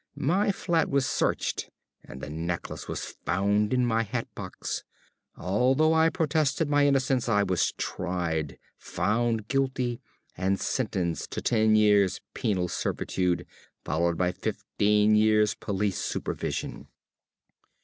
My 0.17 0.51
flat 0.51 0.89
was 0.89 1.05
searched 1.05 1.69
and 2.03 2.21
the 2.21 2.29
necklace 2.31 2.87
was 2.87 3.05
found 3.23 3.71
in 3.71 3.85
my 3.85 4.01
hatbox. 4.01 4.83
Although 5.37 5.93
I 5.93 6.09
protested 6.09 6.67
my 6.67 6.87
innocence 6.87 7.29
I 7.29 7.43
was 7.43 7.71
tried, 7.77 8.57
found 8.79 9.47
guilty, 9.47 10.01
and 10.35 10.59
sentenced 10.59 11.29
to 11.33 11.41
ten 11.43 11.75
years' 11.75 12.19
penal 12.33 12.67
servitude, 12.67 13.45
followed 13.85 14.17
by 14.17 14.31
fifteen 14.31 15.13
years' 15.15 15.53
police 15.53 15.99
supervision. 15.99 16.87